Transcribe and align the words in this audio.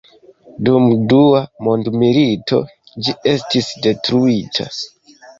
Dum 0.67 0.85
Dua 1.11 1.41
mondmilito 1.67 2.61
ĝi 3.07 3.13
estis 3.33 3.69
detruita. 3.83 4.67